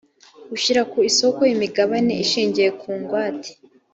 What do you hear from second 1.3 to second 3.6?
imigabane ishingiye ku ngwate